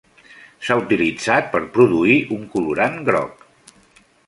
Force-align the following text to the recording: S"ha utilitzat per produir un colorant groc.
S"ha 0.67 0.77
utilitzat 0.79 1.51
per 1.51 1.61
produir 1.77 2.17
un 2.39 2.49
colorant 2.55 2.99
groc. 3.11 3.49